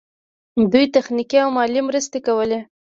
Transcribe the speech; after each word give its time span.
دوی 0.71 0.85
تخنیکي 0.95 1.37
او 1.43 1.49
مالي 1.55 1.81
مرستې 1.87 2.19
کولې. 2.27 2.59